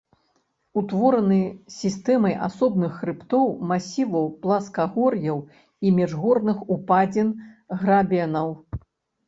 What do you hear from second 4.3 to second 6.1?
пласкагор'яў і